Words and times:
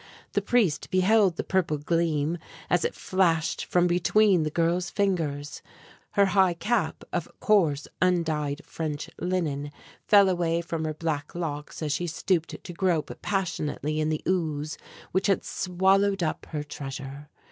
The 0.31 0.41
priest 0.41 0.89
beheld 0.89 1.35
the 1.35 1.43
purple 1.43 1.77
gleam 1.77 2.39
as 2.71 2.83
it 2.83 2.95
flashed 2.95 3.65
from 3.65 3.85
between 3.85 4.41
the 4.41 4.49
girl's 4.49 4.89
fingers. 4.89 5.61
Her 6.13 6.25
high 6.25 6.55
cap 6.55 7.03
of 7.13 7.29
coarse 7.39 7.87
undyed 8.01 8.63
French 8.65 9.11
linen 9.19 9.69
fell 10.07 10.27
away 10.27 10.61
from 10.61 10.85
her 10.85 10.95
black 10.95 11.35
locks 11.35 11.83
as 11.83 11.91
she 11.93 12.07
stooped 12.07 12.63
to 12.63 12.73
grope 12.73 13.11
passionately 13.21 13.99
in 13.99 14.09
the 14.09 14.23
ooze 14.27 14.75
which 15.11 15.27
had 15.27 15.43
swallowed 15.45 16.23
up 16.23 16.47
her 16.47 16.63
treasure. 16.63 17.29